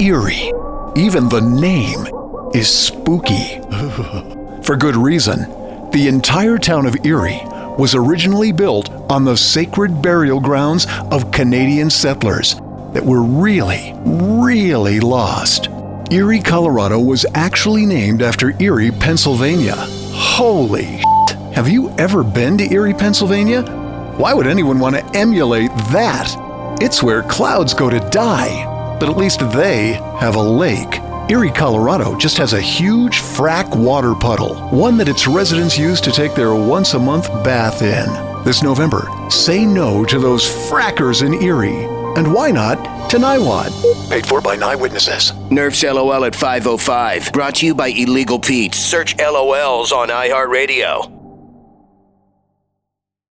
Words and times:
Erie. 0.00 0.52
Even 0.94 1.28
the 1.28 1.40
name 1.40 2.06
is 2.54 2.68
spooky. 2.68 3.60
For 4.62 4.76
good 4.76 4.94
reason. 4.94 5.40
The 5.90 6.08
entire 6.08 6.58
town 6.58 6.84
of 6.84 7.06
Erie 7.06 7.40
was 7.78 7.94
originally 7.94 8.52
built 8.52 8.90
on 9.10 9.24
the 9.24 9.36
sacred 9.36 10.02
burial 10.02 10.40
grounds 10.40 10.86
of 11.10 11.30
Canadian 11.30 11.88
settlers 11.88 12.56
that 12.92 13.04
were 13.04 13.22
really, 13.22 13.94
really 14.04 15.00
lost. 15.00 15.68
Erie, 16.10 16.40
Colorado 16.40 17.00
was 17.00 17.24
actually 17.34 17.86
named 17.86 18.20
after 18.20 18.60
Erie, 18.60 18.90
Pennsylvania. 18.90 19.76
Holy 19.76 20.98
shit. 20.98 21.30
Have 21.54 21.68
you 21.68 21.90
ever 21.98 22.22
been 22.22 22.58
to 22.58 22.70
Erie, 22.70 22.92
Pennsylvania? 22.92 23.62
Why 24.18 24.34
would 24.34 24.46
anyone 24.46 24.78
want 24.78 24.96
to 24.96 25.04
emulate 25.16 25.70
that? 25.90 26.34
It's 26.82 27.02
where 27.02 27.22
clouds 27.22 27.72
go 27.72 27.88
to 27.88 28.00
die. 28.10 28.75
But 28.98 29.08
at 29.08 29.16
least 29.16 29.40
they 29.52 29.94
have 30.20 30.36
a 30.36 30.42
lake. 30.42 31.00
Erie, 31.28 31.50
Colorado 31.50 32.16
just 32.16 32.38
has 32.38 32.52
a 32.52 32.60
huge 32.60 33.20
frack 33.20 33.76
water 33.76 34.14
puddle, 34.14 34.54
one 34.68 34.96
that 34.98 35.08
its 35.08 35.26
residents 35.26 35.76
use 35.76 36.00
to 36.02 36.12
take 36.12 36.34
their 36.34 36.54
once 36.54 36.94
a 36.94 36.98
month 36.98 37.28
bath 37.42 37.82
in. 37.82 38.44
This 38.44 38.62
November, 38.62 39.08
say 39.28 39.66
no 39.66 40.04
to 40.04 40.20
those 40.20 40.44
frackers 40.44 41.26
in 41.26 41.42
Erie. 41.42 41.84
And 42.16 42.32
why 42.32 42.50
not 42.52 43.10
to 43.10 43.18
Niwot? 43.18 44.08
Paid 44.08 44.26
for 44.26 44.40
by 44.40 44.54
Eyewitnesses. 44.56 45.32
Nerf's 45.50 45.82
LOL 45.82 46.24
at 46.24 46.36
505. 46.36 47.32
Brought 47.32 47.56
to 47.56 47.66
you 47.66 47.74
by 47.74 47.88
Illegal 47.88 48.38
Pete's. 48.38 48.78
Search 48.78 49.16
LOLs 49.18 49.92
on 49.92 50.08
iHeartRadio. 50.08 51.15